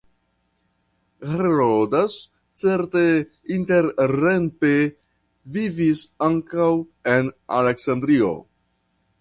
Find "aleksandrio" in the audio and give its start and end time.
7.61-8.37